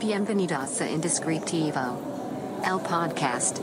[0.00, 3.58] Bienvenidos a Indescriptivo, el podcast.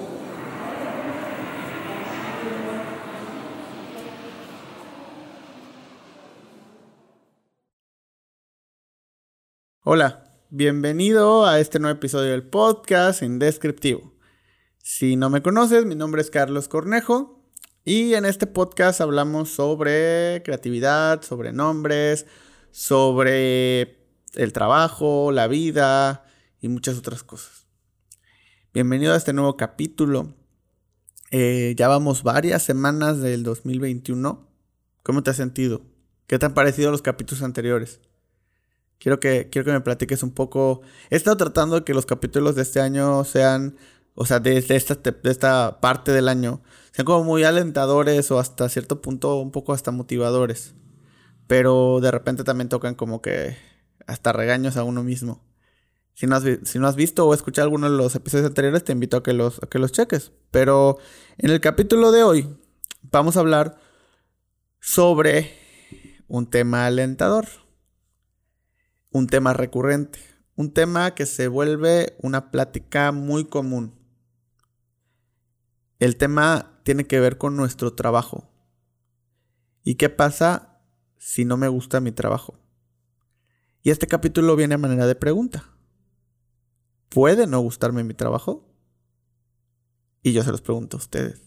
[9.86, 14.12] Hola, bienvenido a este nuevo episodio del podcast Indescriptivo.
[14.80, 17.46] Si no me conoces, mi nombre es Carlos Cornejo
[17.86, 22.26] y en este podcast hablamos sobre creatividad, sobre nombres,
[22.72, 26.25] sobre el trabajo, la vida
[26.66, 27.68] y muchas otras cosas.
[28.74, 30.34] Bienvenido a este nuevo capítulo.
[31.30, 34.50] Eh, ya vamos varias semanas del 2021.
[35.04, 35.84] ¿Cómo te has sentido?
[36.26, 38.02] ¿Qué te han parecido los capítulos anteriores?
[38.98, 40.82] Quiero que, quiero que me platiques un poco.
[41.12, 43.78] He estado tratando de que los capítulos de este año sean,
[44.16, 46.64] o sea, de, esta, de esta parte del año,
[46.94, 50.74] sean como muy alentadores o hasta cierto punto un poco hasta motivadores.
[51.46, 53.56] Pero de repente también tocan como que
[54.08, 55.46] hasta regaños a uno mismo.
[56.16, 59.34] Si no, has, visto o escuchado alguno de los episodios anteriores, te invito a que
[59.34, 60.32] los cheques.
[60.50, 60.98] Pero
[61.38, 62.58] en el capítulo de hoy
[63.02, 63.78] vamos a hablar
[64.80, 65.52] sobre
[66.30, 67.46] un tema alentador.
[69.12, 70.20] Un tema recurrente.
[70.56, 73.94] Un tema que se vuelve una plática muy común.
[76.00, 78.50] El tema tiene que ver con nuestro trabajo.
[79.84, 80.80] ¿Y qué pasa
[81.18, 82.58] si no me gusta mi trabajo?
[83.84, 85.75] Y este capítulo viene a manera de pregunta.
[87.10, 88.68] ¿Puede no gustarme mi trabajo?
[90.22, 91.42] Y yo se los pregunto a ustedes.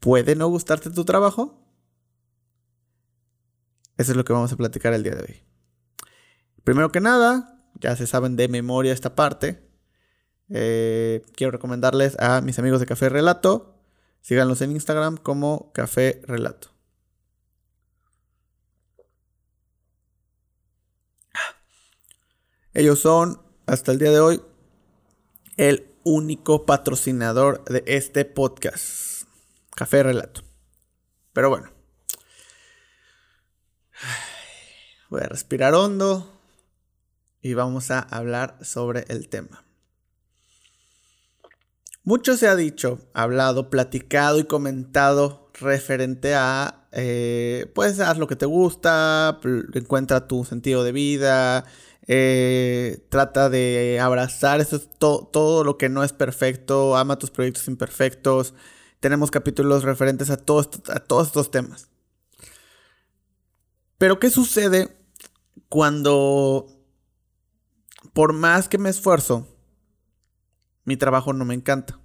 [0.00, 1.64] ¿Puede no gustarte tu trabajo?
[3.96, 5.42] Eso es lo que vamos a platicar el día de hoy.
[6.62, 9.68] Primero que nada, ya se saben de memoria esta parte.
[10.50, 13.74] Eh, quiero recomendarles a mis amigos de Café Relato.
[14.20, 16.68] Síganlos en Instagram como Café Relato.
[22.74, 24.42] Ellos son, hasta el día de hoy,
[25.58, 29.24] el único patrocinador de este podcast.
[29.74, 30.42] Café Relato.
[31.34, 31.70] Pero bueno.
[35.10, 36.40] Voy a respirar hondo
[37.42, 39.64] y vamos a hablar sobre el tema.
[42.04, 48.36] Mucho se ha dicho, hablado, platicado y comentado referente a, eh, pues haz lo que
[48.36, 49.40] te gusta,
[49.74, 51.64] encuentra tu sentido de vida,
[52.10, 58.54] eh, trata de abrazar eso todo lo que no es perfecto, ama tus proyectos imperfectos.
[58.98, 61.90] Tenemos capítulos referentes a, todos a todos estos temas.
[63.98, 64.96] Pero ¿qué sucede
[65.68, 66.66] cuando,
[68.14, 69.46] por más que me esfuerzo,
[70.84, 72.00] mi trabajo no me encanta?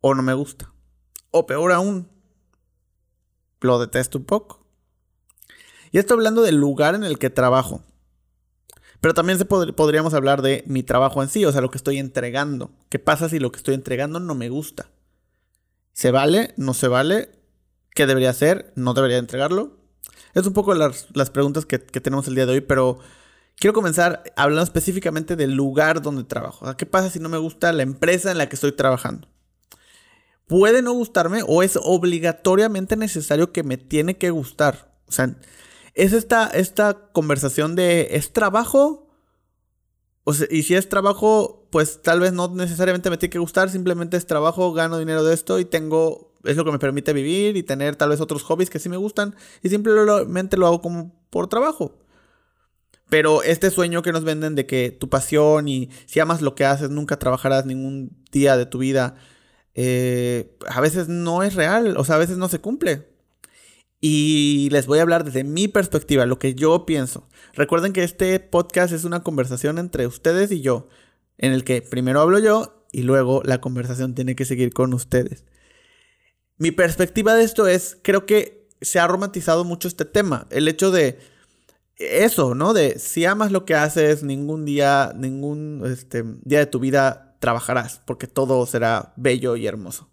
[0.00, 0.72] O no me gusta.
[1.30, 2.10] O peor aún,
[3.60, 4.66] lo detesto un poco.
[5.92, 7.84] Y estoy hablando del lugar en el que trabajo.
[9.00, 12.70] Pero también podríamos hablar de mi trabajo en sí, o sea, lo que estoy entregando.
[12.90, 14.90] ¿Qué pasa si lo que estoy entregando no me gusta?
[15.92, 16.52] ¿Se vale?
[16.56, 17.30] ¿No se vale?
[17.94, 18.72] ¿Qué debería hacer?
[18.76, 19.78] ¿No debería entregarlo?
[20.34, 22.98] Es un poco las, preguntas que, tenemos el día de hoy, pero
[23.56, 26.76] quiero comenzar hablando específicamente del lugar donde trabajo.
[26.76, 29.28] ¿Qué pasa si no me gusta la empresa en la que estoy trabajando?
[30.46, 34.92] Puede no gustarme o es obligatoriamente necesario que me tiene que gustar.
[35.08, 35.34] O sea,
[36.00, 39.08] es esta, esta conversación de, ¿es trabajo?
[40.24, 43.68] O sea, y si es trabajo, pues tal vez no necesariamente me tiene que gustar,
[43.68, 47.56] simplemente es trabajo, gano dinero de esto y tengo, es lo que me permite vivir
[47.56, 51.14] y tener tal vez otros hobbies que sí me gustan y simplemente lo hago como
[51.28, 51.98] por trabajo.
[53.10, 56.64] Pero este sueño que nos venden de que tu pasión y si amas lo que
[56.64, 59.16] haces, nunca trabajarás ningún día de tu vida,
[59.74, 63.09] eh, a veces no es real, o sea, a veces no se cumple.
[64.00, 67.28] Y les voy a hablar desde mi perspectiva, lo que yo pienso.
[67.52, 70.88] Recuerden que este podcast es una conversación entre ustedes y yo,
[71.36, 75.44] en el que primero hablo yo y luego la conversación tiene que seguir con ustedes.
[76.56, 80.90] Mi perspectiva de esto es, creo que se ha romantizado mucho este tema, el hecho
[80.90, 81.18] de
[81.96, 82.72] eso, ¿no?
[82.72, 88.00] De si amas lo que haces, ningún día, ningún este, día de tu vida trabajarás,
[88.06, 90.08] porque todo será bello y hermoso.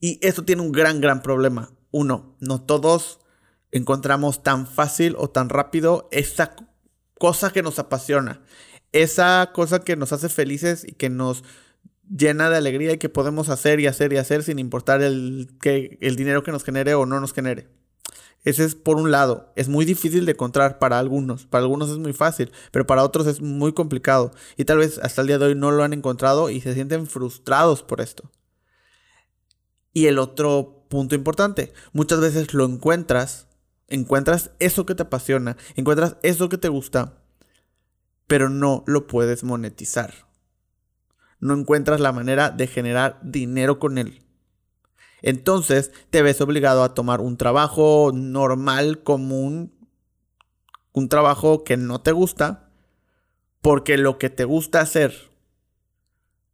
[0.00, 3.20] Y eso tiene un gran, gran problema uno, no todos
[3.72, 6.54] encontramos tan fácil o tan rápido esa
[7.18, 8.42] cosa que nos apasiona,
[8.92, 11.44] esa cosa que nos hace felices y que nos
[12.08, 15.98] llena de alegría y que podemos hacer y hacer y hacer sin importar el, que,
[16.00, 17.68] el dinero que nos genere o no nos genere.
[18.42, 21.98] Ese es por un lado, es muy difícil de encontrar para algunos, para algunos es
[21.98, 25.46] muy fácil, pero para otros es muy complicado y tal vez hasta el día de
[25.46, 28.30] hoy no lo han encontrado y se sienten frustrados por esto.
[29.92, 31.72] Y el otro punto importante.
[31.94, 33.46] Muchas veces lo encuentras,
[33.88, 37.22] encuentras eso que te apasiona, encuentras eso que te gusta,
[38.26, 40.12] pero no lo puedes monetizar.
[41.38, 44.26] No encuentras la manera de generar dinero con él.
[45.22, 49.72] Entonces te ves obligado a tomar un trabajo normal, común,
[50.92, 52.68] un trabajo que no te gusta,
[53.62, 55.30] porque lo que te gusta hacer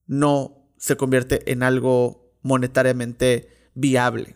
[0.06, 4.34] no se convierte en algo monetariamente viable.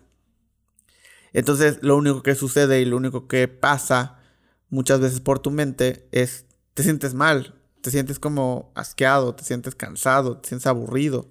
[1.33, 4.21] Entonces lo único que sucede y lo único que pasa
[4.69, 9.75] muchas veces por tu mente es te sientes mal, te sientes como asqueado, te sientes
[9.75, 11.29] cansado, te sientes aburrido,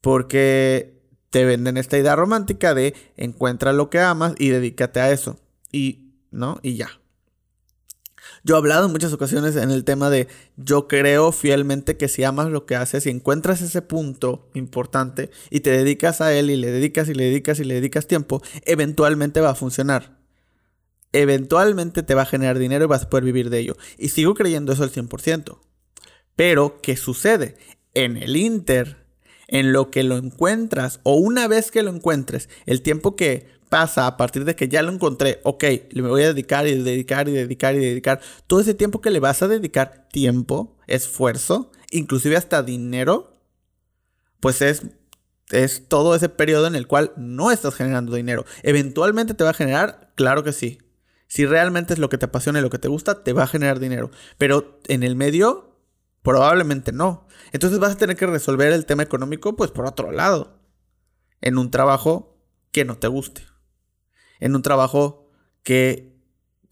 [0.00, 5.38] porque te venden esta idea romántica de encuentra lo que amas y dedícate a eso.
[5.70, 6.58] Y, ¿no?
[6.62, 7.01] Y ya.
[8.44, 12.24] Yo he hablado en muchas ocasiones en el tema de yo creo fielmente que si
[12.24, 16.56] amas lo que haces y encuentras ese punto importante y te dedicas a él y
[16.56, 20.18] le dedicas y le dedicas y le dedicas tiempo, eventualmente va a funcionar.
[21.12, 23.76] Eventualmente te va a generar dinero y vas a poder vivir de ello.
[23.98, 25.58] Y sigo creyendo eso al 100%.
[26.36, 27.56] Pero, ¿qué sucede?
[27.92, 29.06] En el Inter,
[29.48, 34.06] en lo que lo encuentras o una vez que lo encuentres, el tiempo que pasa
[34.06, 37.32] a partir de que ya lo encontré, ok, le voy a dedicar y dedicar y
[37.32, 38.20] dedicar y dedicar.
[38.46, 43.32] Todo ese tiempo que le vas a dedicar, tiempo, esfuerzo, inclusive hasta dinero,
[44.40, 44.82] pues es,
[45.52, 48.44] es todo ese periodo en el cual no estás generando dinero.
[48.62, 50.76] Eventualmente te va a generar, claro que sí.
[51.26, 53.46] Si realmente es lo que te apasiona y lo que te gusta, te va a
[53.46, 54.10] generar dinero.
[54.36, 55.78] Pero en el medio,
[56.20, 57.26] probablemente no.
[57.52, 60.60] Entonces vas a tener que resolver el tema económico, pues por otro lado.
[61.40, 62.36] En un trabajo
[62.70, 63.50] que no te guste
[64.42, 65.30] en un trabajo
[65.62, 66.12] que,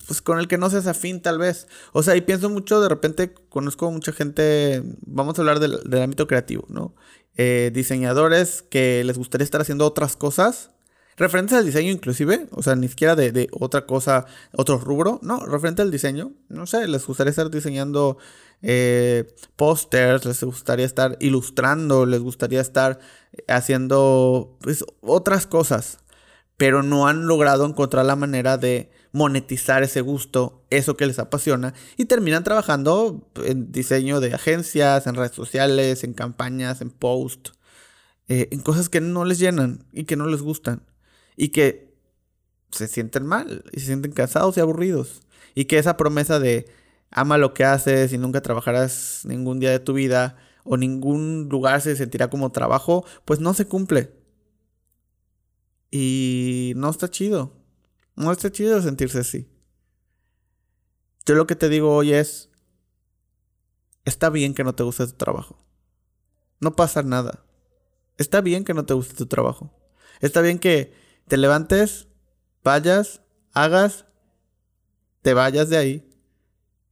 [0.07, 1.69] pues con el que no seas afín tal vez.
[1.93, 6.27] O sea, y pienso mucho, de repente conozco mucha gente, vamos a hablar del, ámbito
[6.27, 6.95] creativo, ¿no?
[7.37, 10.71] Eh, diseñadores que les gustaría estar haciendo otras cosas.
[11.17, 15.83] Referentes al diseño inclusive, o sea, ni siquiera de, otra cosa, otro rubro, no, referente
[15.83, 18.17] al diseño, no sé, les gustaría estar diseñando
[18.63, 22.99] eh, pósters, les gustaría estar ilustrando, les gustaría estar
[23.49, 25.99] haciendo pues, otras cosas
[26.61, 31.73] pero no han logrado encontrar la manera de monetizar ese gusto, eso que les apasiona,
[31.97, 37.53] y terminan trabajando en diseño de agencias, en redes sociales, en campañas, en post,
[38.29, 40.83] eh, en cosas que no les llenan y que no les gustan,
[41.35, 41.95] y que
[42.73, 45.23] se sienten mal, y se sienten cansados y aburridos,
[45.55, 46.67] y que esa promesa de
[47.11, 51.81] ama lo que haces y nunca trabajarás ningún día de tu vida, o ningún lugar
[51.81, 54.20] se sentirá como trabajo, pues no se cumple.
[55.91, 57.53] Y no está chido.
[58.17, 59.49] No está chido sentirse así.
[61.27, 62.51] Yo lo que te digo hoy es,
[64.05, 65.65] está bien que no te guste tu trabajo.
[66.61, 67.45] No pasa nada.
[68.17, 69.73] Está bien que no te guste tu trabajo.
[70.21, 70.93] Está bien que
[71.29, 72.09] te levantes,
[72.63, 73.23] vayas,
[73.53, 74.07] hagas,
[75.23, 76.11] te vayas de ahí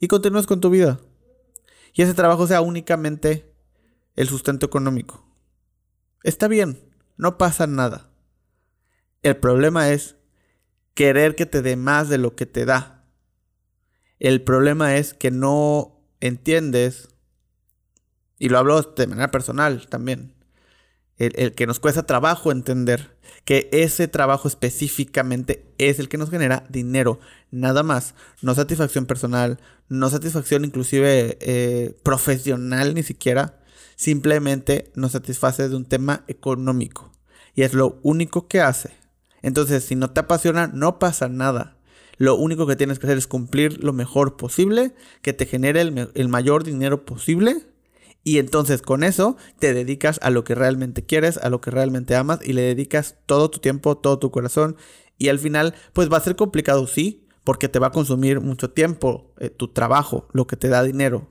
[0.01, 1.01] y continúes con tu vida.
[1.93, 3.55] Y ese trabajo sea únicamente
[4.15, 5.25] el sustento económico.
[6.23, 8.11] Está bien, no pasa nada.
[9.23, 10.17] El problema es
[10.95, 13.05] querer que te dé más de lo que te da.
[14.21, 17.09] El problema es que no entiendes,
[18.39, 20.35] y lo hablo de manera personal también,
[21.17, 26.65] el, que nos cuesta trabajo entender que ese trabajo específicamente es el que nos genera
[26.69, 27.19] dinero,
[27.51, 29.59] nada más, no satisfacción personal,
[29.89, 33.59] no satisfacción inclusive eh, profesional ni siquiera,
[33.97, 37.13] simplemente nos satisface de un tema económico.
[37.55, 38.99] Y es lo único que hace
[39.43, 41.77] entonces, si no te apasiona, no pasa nada.
[42.17, 44.93] Lo único que tienes que hacer es cumplir lo mejor posible,
[45.23, 47.63] que te genere el, mayor dinero posible.
[48.25, 52.17] Y entonces con eso te dedicas a lo que realmente quieres, a lo que realmente
[52.17, 54.77] amas y le dedicas todo tu tiempo, todo tu corazón.
[55.17, 58.71] Y al final, pues va a ser complicado, sí, porque te va a consumir mucho
[58.71, 61.29] tiempo eh, tu trabajo, lo que te da dinero.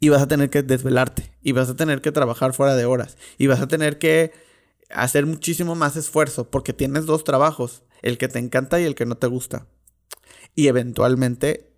[0.00, 3.18] Y vas a tener que desvelarte, y vas a tener que trabajar fuera de horas,
[3.36, 4.32] y vas a tener que
[4.92, 9.06] hacer muchísimo más esfuerzo porque tienes dos trabajos, el que te encanta y el que
[9.06, 9.66] no te gusta.
[10.54, 11.72] Y eventualmente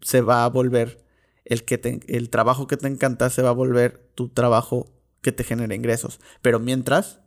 [0.00, 1.04] se va a volver
[1.44, 4.90] el que el trabajo que te encanta se va a volver tu trabajo
[5.20, 6.20] que te genera ingresos.
[6.42, 7.20] Pero mientras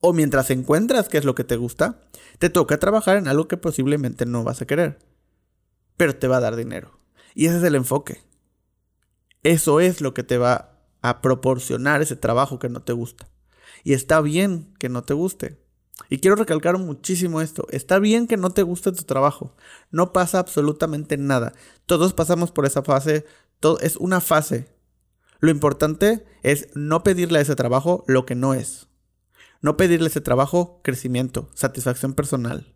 [0.00, 2.00] o mientras encuentras qué es lo que te gusta,
[2.38, 4.98] te toca trabajar en algo que posiblemente no vas a querer,
[5.96, 6.98] pero te va a dar dinero.
[7.34, 8.20] Y ese es el enfoque.
[9.42, 13.28] Eso es lo que te va a proporcionar ese trabajo que no te gusta.
[13.86, 15.64] Y está bien que no te guste.
[16.10, 17.68] Y quiero recalcar muchísimo esto.
[17.70, 19.54] Está bien que no te guste tu trabajo.
[19.92, 21.52] No pasa absolutamente nada.
[21.86, 23.26] Todos pasamos por esa fase.
[23.60, 24.74] Todo, es una fase.
[25.38, 28.88] Lo importante es no pedirle a ese trabajo lo que no es.
[29.60, 32.74] No pedirle a ese trabajo crecimiento, satisfacción personal,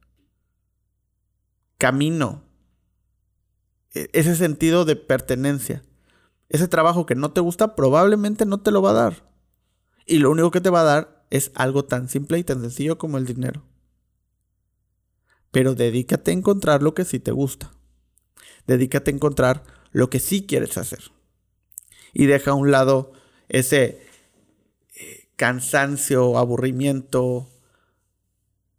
[1.76, 2.45] camino,
[3.95, 5.83] e, ese sentido de pertenencia.
[6.49, 9.30] Ese trabajo que no te gusta probablemente no te lo va a dar.
[10.11, 12.99] Y lo único que te va a dar es algo tan simple y tan sencillo
[12.99, 13.62] como el dinero.
[15.52, 17.71] Pero dedícate a encontrar lo que sí te gusta.
[18.67, 19.62] Dedícate a encontrar
[19.93, 21.12] lo que sí quieres hacer.
[22.12, 23.12] Y deja a un lado
[23.49, 24.05] ese
[24.97, 27.49] eh, cansancio, aburrimiento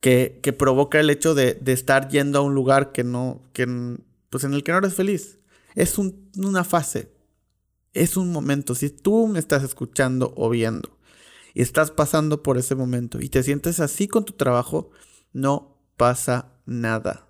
[0.01, 3.65] que, provoca el hecho de, estar yendo a un lugar que no, que,
[4.29, 5.39] pues en el que no eres feliz.
[5.75, 7.09] Es una fase,
[7.93, 8.75] es un momento.
[8.75, 10.99] Si tú me estás escuchando o viendo
[11.53, 14.91] y estás pasando por ese momento y te sientes así con tu trabajo,
[15.33, 17.27] no pasa nada.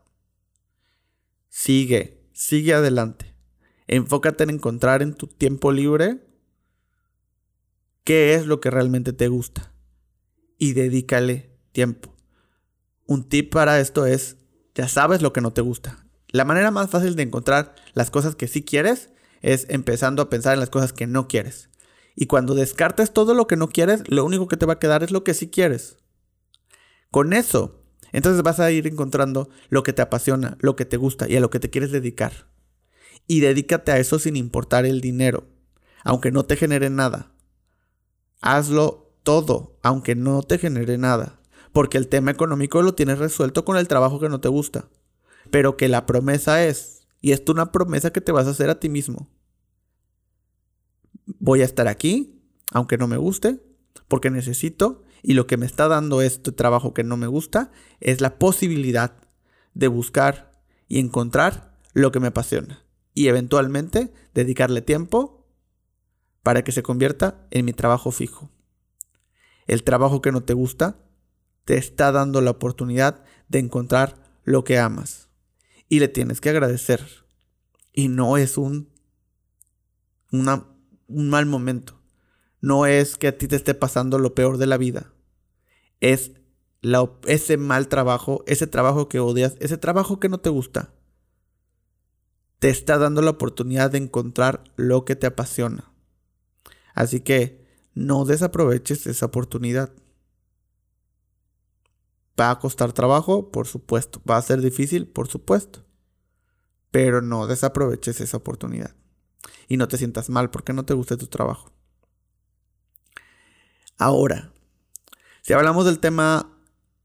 [1.49, 3.35] Sigue, sigue adelante.
[3.87, 6.25] Enfócate en encontrar en tu tiempo libre
[8.03, 9.73] qué es lo que realmente te gusta
[10.57, 12.15] y dedícale tiempo.
[13.05, 14.37] Un tip para esto es,
[14.75, 16.05] ya sabes lo que no te gusta.
[16.29, 19.09] La manera más fácil de encontrar las cosas que sí quieres
[19.41, 21.70] es empezando a pensar en las cosas que no quieres.
[22.15, 25.03] Y cuando descartes todo lo que no quieres, lo único que te va a quedar
[25.03, 25.97] es lo que sí quieres.
[27.09, 31.29] Con eso, entonces vas a ir encontrando lo que te apasiona, lo que te gusta
[31.29, 32.47] y a lo que te quieres dedicar.
[33.27, 35.47] Y dedícate a eso sin importar el dinero,
[36.03, 37.31] aunque no te genere nada.
[38.41, 41.39] Hazlo todo, aunque no te genere nada,
[41.71, 44.89] porque el tema económico lo tienes resuelto con el trabajo que no te gusta.
[45.49, 48.69] Pero que la promesa es, y esto es una promesa que te vas a hacer
[48.69, 49.29] a ti mismo,
[51.41, 52.39] voy a estar aquí,
[52.71, 53.59] aunque no me guste,
[54.07, 58.21] porque necesito y lo que me está dando este trabajo que no me gusta es
[58.21, 59.17] la posibilidad
[59.73, 60.51] de buscar
[60.87, 65.47] y encontrar lo que me apasiona y eventualmente dedicarle tiempo
[66.43, 68.49] para que se convierta en mi trabajo fijo.
[69.67, 70.99] El trabajo que no te gusta
[71.65, 75.29] te está dando la oportunidad de encontrar lo que amas
[75.89, 77.25] y le tienes que agradecer.
[77.93, 78.89] Y no es un
[80.31, 80.70] una
[81.13, 82.01] un mal momento.
[82.61, 85.13] No es que a ti te esté pasando lo peor de la vida.
[85.99, 86.31] Es
[87.25, 90.93] ese mal trabajo, ese trabajo que odias, ese trabajo que no te gusta.
[92.59, 95.91] Te está dando la oportunidad de encontrar lo que te apasiona.
[96.93, 99.91] Así que no desaproveches esa oportunidad.
[102.39, 104.21] Va a costar trabajo, por supuesto.
[104.29, 105.83] Va a ser difícil, por supuesto.
[106.91, 108.95] Pero no desaproveches esa oportunidad
[109.67, 111.71] y no te sientas mal porque no te guste tu trabajo.
[113.97, 114.51] Ahora,
[115.41, 116.57] si hablamos del tema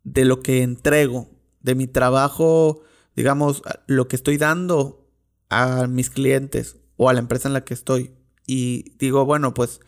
[0.05, 1.29] de lo que entrego,
[1.61, 2.83] de mi trabajo,
[3.15, 5.09] digamos, lo que estoy dando
[5.49, 8.15] a mis clientes o a la empresa en la que estoy,
[8.47, 9.81] y digo, bueno, pues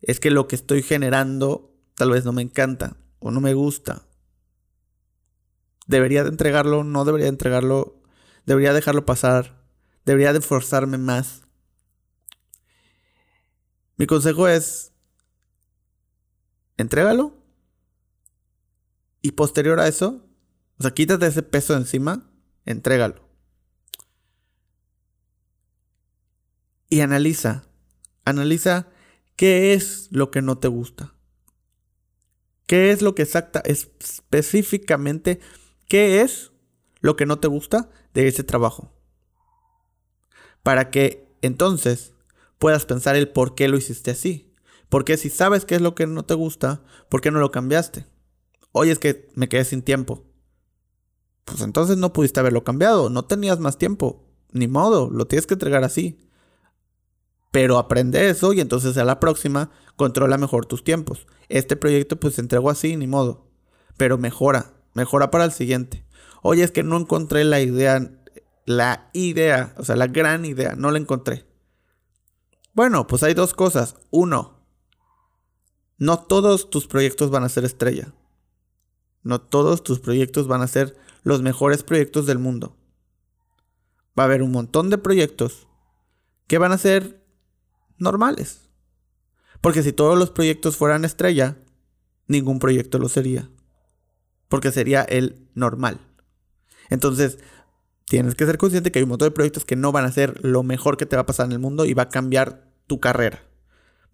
[0.00, 4.06] es que lo que estoy generando tal vez no me encanta o no me gusta.
[5.86, 8.02] Debería de entregarlo, no debería de entregarlo,
[8.44, 9.64] debería dejarlo pasar,
[10.04, 11.42] debería de forzarme más.
[13.96, 14.92] Mi consejo es,
[16.76, 17.34] entrégalo.
[19.22, 20.24] Y posterior a eso,
[20.78, 22.30] o sea, quítate ese peso encima,
[22.64, 23.28] entrégalo.
[26.88, 27.64] Y analiza,
[28.24, 28.88] analiza
[29.34, 31.14] qué es lo que no te gusta.
[32.66, 35.40] ¿Qué es lo que exacta, específicamente,
[35.88, 36.52] qué es
[37.00, 38.92] lo que no te gusta de ese trabajo?
[40.62, 42.12] Para que entonces
[42.58, 44.54] puedas pensar el por qué lo hiciste así.
[44.88, 48.06] Porque si sabes qué es lo que no te gusta, ¿por qué no lo cambiaste?
[48.72, 50.24] Oye, es que me quedé sin tiempo.
[51.44, 54.24] Pues entonces no pudiste haberlo cambiado, no tenías más tiempo.
[54.52, 56.18] Ni modo, lo tienes que entregar así.
[57.50, 61.26] Pero aprende eso y entonces a la próxima controla mejor tus tiempos.
[61.48, 63.46] Este proyecto pues se entregó así, ni modo.
[63.96, 66.04] Pero mejora, mejora para el siguiente.
[66.42, 68.12] Oye, es que no encontré la idea,
[68.66, 71.45] la idea, o sea, la gran idea, no la encontré.
[72.76, 73.96] Bueno, pues hay dos cosas.
[74.10, 74.60] Uno,
[75.96, 78.12] no todos tus proyectos van a ser estrella.
[79.22, 82.76] No todos tus proyectos van a ser los mejores proyectos del mundo.
[84.16, 85.68] Va a haber un montón de proyectos
[86.48, 87.24] que van a ser
[87.96, 88.68] normales.
[89.62, 91.56] Porque si todos los proyectos fueran estrella,
[92.26, 93.48] ningún proyecto lo sería.
[94.48, 95.98] Porque sería el normal.
[96.90, 97.38] Entonces,
[98.04, 100.44] tienes que ser consciente que hay un montón de proyectos que no van a ser
[100.44, 103.00] lo mejor que te va a pasar en el mundo y va a cambiar tu
[103.00, 103.42] carrera.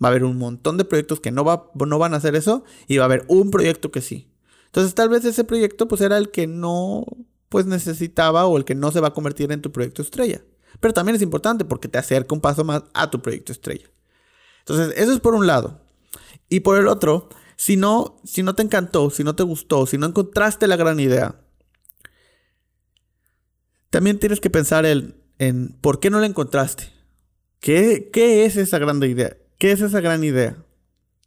[0.03, 2.65] Va a haber un montón de proyectos que no, va, no van a hacer eso
[2.89, 4.33] y va a haber un proyecto que sí.
[4.67, 7.05] Entonces tal vez ese proyecto pues era el que no
[7.49, 10.43] pues necesitaba o el que no se va a convertir en tu proyecto estrella.
[10.81, 13.87] Pero también es importante porque te acerca un paso más a tu proyecto estrella.
[14.61, 15.81] Entonces eso es por un lado.
[16.49, 19.99] Y por el otro, si no, si no te encantó, si no te gustó, si
[19.99, 21.41] no encontraste la gran idea,
[23.91, 26.91] también tienes que pensar en, en por qué no la encontraste.
[27.63, 29.37] ¿Qué, ¿Qué es esa gran idea?
[29.57, 30.67] ¿Qué es esa gran idea?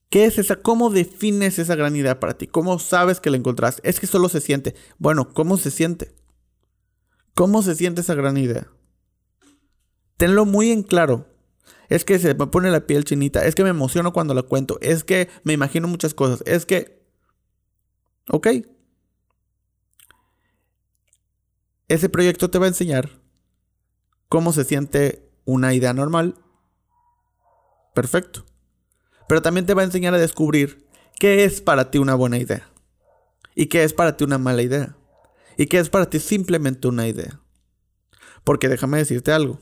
[0.10, 0.58] ¿Qué es esa?
[0.58, 2.46] ¿Cómo defines esa gran idea para ti?
[2.46, 3.82] ¿Cómo sabes que la encontraste?
[3.90, 4.76] Es que solo se siente.
[4.98, 6.14] Bueno, ¿cómo se siente?
[7.36, 8.68] ¿Cómo se siente esa gran idea?
[10.18, 11.26] Tenlo muy en claro.
[11.88, 13.46] Es que se me pone la piel chinita.
[13.46, 14.78] Es que me emociono cuando la cuento.
[14.82, 16.44] Es que me imagino muchas cosas.
[16.46, 17.02] Es que...
[18.30, 18.48] Ok.
[21.88, 23.22] Ese proyecto te va a enseñar
[24.28, 26.36] cómo se siente una idea normal.
[27.94, 28.46] Perfecto.
[29.28, 30.88] Pero también te va a enseñar a descubrir
[31.20, 32.68] qué es para ti una buena idea.
[33.56, 34.98] Y qué es para ti una mala idea.
[35.58, 37.40] Y qué es para ti simplemente una idea.
[38.44, 39.60] Porque déjame decirte algo.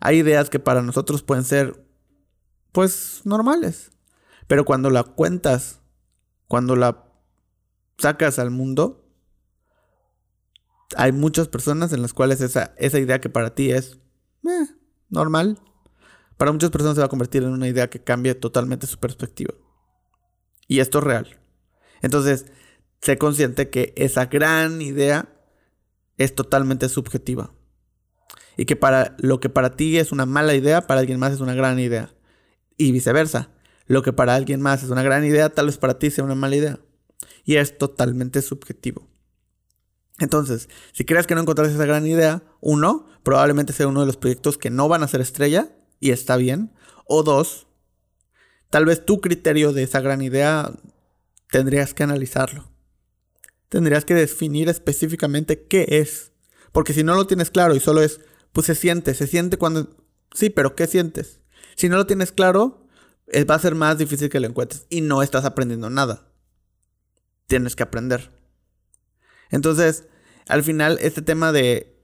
[0.00, 1.84] Hay ideas que para nosotros pueden ser,
[2.72, 3.90] pues, normales.
[4.46, 5.80] Pero cuando la cuentas,
[6.48, 7.04] cuando la
[7.98, 9.04] sacas al mundo,
[10.96, 13.98] hay muchas personas en las cuales esa, esa idea que para ti es
[14.44, 14.66] eh,
[15.10, 15.58] normal,
[16.36, 19.52] para muchas personas se va a convertir en una idea que cambie totalmente su perspectiva.
[20.66, 21.40] Y esto es real.
[22.00, 22.46] Entonces,
[23.02, 25.28] sé consciente que esa gran idea
[26.16, 27.52] es totalmente subjetiva.
[28.56, 31.40] Y que para lo que para ti es una mala idea, para alguien más es
[31.40, 32.14] una gran idea.
[32.76, 33.50] Y viceversa.
[33.86, 36.34] Lo que para alguien más es una gran idea, tal vez para ti sea una
[36.34, 36.80] mala idea.
[37.44, 39.09] Y es totalmente subjetivo.
[40.20, 44.18] Entonces, si crees que no encontraste esa gran idea, uno, probablemente sea uno de los
[44.18, 46.72] proyectos que no van a ser estrella y está bien.
[47.06, 47.66] O dos,
[48.68, 50.72] tal vez tu criterio de esa gran idea
[51.50, 52.70] tendrías que analizarlo.
[53.70, 56.32] Tendrías que definir específicamente qué es.
[56.70, 58.20] Porque si no lo tienes claro y solo es,
[58.52, 59.96] pues se siente, se siente cuando...
[60.34, 61.40] Sí, pero ¿qué sientes?
[61.76, 62.86] Si no lo tienes claro,
[63.28, 66.30] eh, va a ser más difícil que lo encuentres y no estás aprendiendo nada.
[67.46, 68.39] Tienes que aprender.
[69.50, 70.04] Entonces,
[70.48, 71.96] al final, este tema de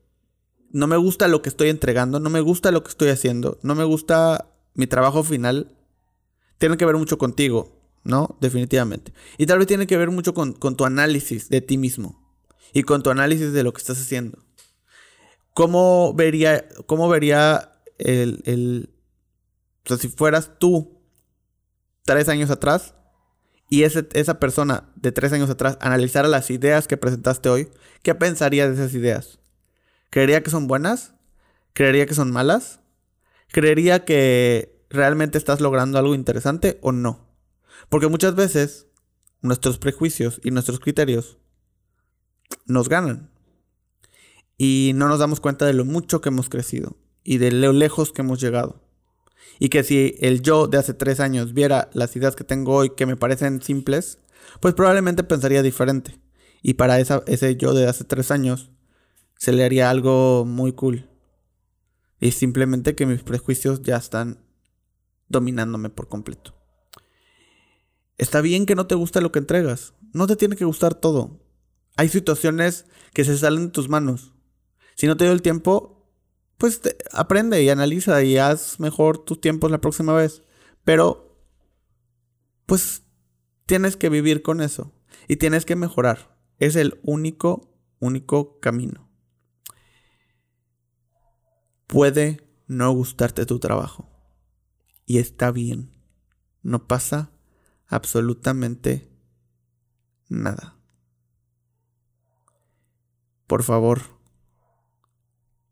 [0.71, 3.75] no me gusta lo que estoy entregando, no me gusta lo que estoy haciendo, no
[3.75, 5.75] me gusta mi trabajo final,
[6.59, 8.37] tiene que ver mucho contigo, ¿no?
[8.41, 9.13] Definitivamente.
[9.39, 12.23] Y tal vez tiene que ver mucho con, tu análisis de ti mismo
[12.73, 14.39] y con tu análisis de lo que estás haciendo.
[15.55, 18.91] ¿Cómo vería, cómo vería el, el
[19.85, 21.01] o sea, si fueras tú
[22.05, 22.95] tres años atrás
[23.69, 27.69] y esa persona de tres años atrás analizara las ideas que presentaste hoy,
[28.03, 29.41] ¿qué pensaría de esas ideas?
[30.11, 31.15] ¿Creería que son buenas?
[31.73, 32.81] ¿Creería que son malas?
[33.49, 37.29] ¿Creería que realmente estás logrando algo interesante o no?
[37.89, 38.87] Porque muchas veces
[39.43, 41.39] nuestros prejuicios y nuestros criterios
[42.67, 43.31] nos ganan.
[44.57, 48.13] Y no nos damos cuenta de lo mucho que hemos crecido y de lo lejos
[48.13, 48.86] que hemos llegado.
[49.59, 52.91] Y que si el yo de hace tres años viera las ideas que tengo hoy
[52.91, 54.19] que me parecen simples,
[54.61, 56.21] pues probablemente pensaría diferente.
[56.63, 58.71] Y para esa, ese yo de hace tres años
[59.39, 61.09] se le haría algo muy cool.
[62.21, 64.39] Y simplemente que mis prejuicios ya están
[65.29, 66.55] dominándome por completo.
[68.19, 69.95] Está bien que no te guste lo que entregas.
[70.13, 71.41] No te tiene que gustar todo.
[71.97, 74.33] Hay situaciones que se salen de tus manos.
[74.95, 75.96] Si no te dio el tiempo,
[76.59, 76.81] pues
[77.13, 80.43] aprende y analiza y haz mejor tus tiempos la próxima vez.
[80.85, 81.39] Pero,
[82.65, 83.03] pues,
[83.67, 84.93] tienes que vivir con eso.
[85.29, 86.39] Y tienes que mejorar.
[86.59, 89.11] Es el único, único camino.
[91.87, 94.11] Puede no gustarte tu trabajo.
[95.05, 95.93] Y está bien.
[96.63, 97.33] No pasa
[97.87, 99.11] absolutamente
[100.29, 100.77] nada.
[103.47, 104.16] Por favor,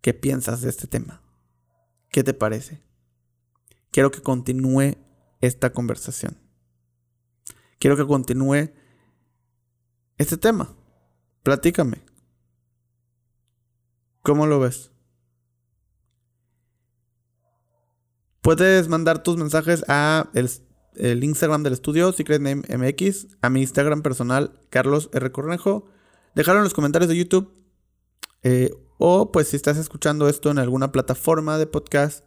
[0.04, 1.22] ¿qué piensas de este tema?
[2.10, 2.82] ¿Qué te parece?
[3.90, 4.98] Quiero que continúe
[5.40, 6.36] esta conversación.
[7.78, 8.68] Quiero que continúe
[10.18, 10.76] este tema.
[11.42, 12.02] Platícame.
[14.20, 14.90] ¿Cómo lo ves?
[18.42, 24.02] Puedes mandar tus mensajes a el, Instagram del estudio, Secret Name MX, a mi Instagram
[24.02, 25.32] personal, Carlos R.
[25.32, 25.88] Cornejo.
[26.34, 27.63] Dejarlo en los comentarios de YouTube.
[28.44, 32.24] Eh, o pues si estás escuchando esto en alguna plataforma de podcast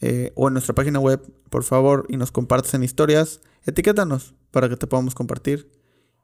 [0.00, 4.68] eh, o en nuestra página web, por favor, y nos compartes en historias, etiquétanos para
[4.68, 5.72] que te podamos compartir.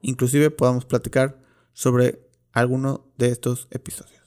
[0.02, 1.42] Inclusive podamos platicar
[1.72, 4.22] sobre alguno de estos episodios.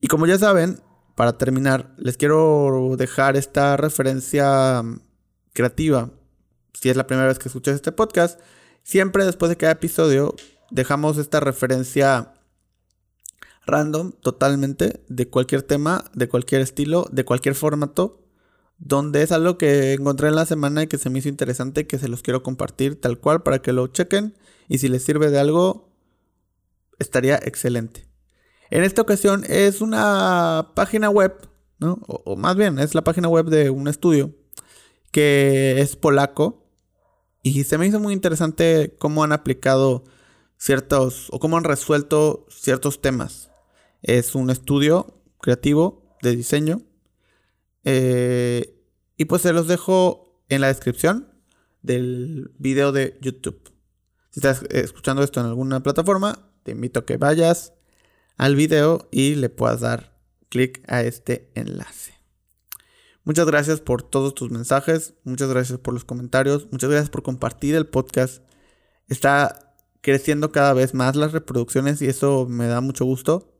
[0.00, 0.80] Y como ya saben,
[1.14, 5.00] para terminar, les quiero dejar esta referencia mm,
[5.52, 6.10] creativa.
[6.74, 8.40] Si es la primera vez que escuchas este podcast,
[8.82, 10.34] siempre después de cada episodio
[10.70, 12.34] dejamos esta referencia
[13.66, 18.20] random totalmente de cualquier tema, de cualquier estilo, de cualquier formato,
[18.78, 21.98] donde es algo que encontré en la semana y que se me hizo interesante que
[21.98, 24.34] se los quiero compartir tal cual para que lo chequen
[24.68, 25.90] y si les sirve de algo,
[26.98, 28.08] estaría excelente.
[28.70, 31.98] En esta ocasión es una página web ¿no?
[32.06, 34.34] O, más bien, es la página web de un estudio
[35.10, 36.64] que es polaco
[37.42, 40.04] y se me hizo muy interesante cómo han aplicado
[40.56, 43.50] ciertos o cómo han resuelto ciertos temas.
[44.02, 46.82] Es un estudio creativo de diseño
[47.84, 48.78] eh,
[49.16, 51.28] y pues se los dejo en la descripción
[51.82, 53.72] del video de YouTube.
[54.30, 57.74] Si estás escuchando esto en alguna plataforma, te invito a que vayas
[58.36, 62.14] al video y le puedas dar clic a este enlace.
[63.24, 67.74] Muchas gracias por todos tus mensajes, muchas gracias por los comentarios, muchas gracias por compartir
[67.76, 68.42] el podcast.
[69.06, 73.51] Está creciendo cada vez más las reproducciones y eso me da mucho gusto.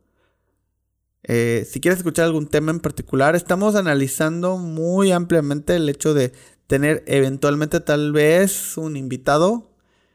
[1.24, 6.32] Eh, si quieres escuchar algún tema en particular, estamos analizando muy ampliamente el hecho de
[6.66, 9.70] tener eventualmente tal vez un invitado.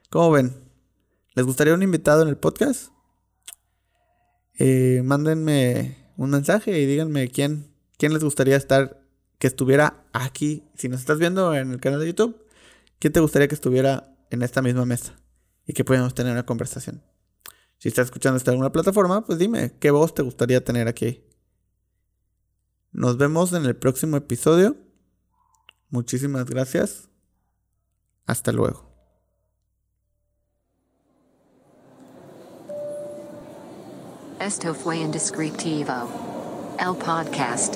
[0.10, 0.54] ¿Cómo ven?
[1.36, 2.92] ¿Les gustaría un invitado en el podcast?
[4.56, 9.02] Eh, mándenme un mensaje y díganme quién, quién les gustaría estar,
[9.38, 10.64] que estuviera aquí.
[10.76, 12.44] Si nos estás viendo en el canal de YouTube,
[13.00, 15.14] ¿quién te gustaría que estuviera en esta misma mesa?
[15.66, 17.04] Y que podamos tener una conversación.
[17.78, 21.24] Si estás escuchando esto en alguna plataforma, pues dime, ¿qué voz te gustaría tener aquí?
[22.92, 24.76] Nos vemos en el próximo episodio.
[25.90, 27.10] Muchísimas gracias.
[28.26, 28.88] Hasta luego.
[34.40, 36.10] Esto fue Indescriptivo.
[36.80, 37.76] El podcast.